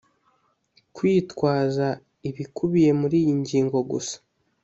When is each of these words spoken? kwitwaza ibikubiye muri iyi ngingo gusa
kwitwaza 0.95 1.87
ibikubiye 2.29 2.91
muri 3.01 3.15
iyi 3.21 3.33
ngingo 3.41 3.77
gusa 3.91 4.17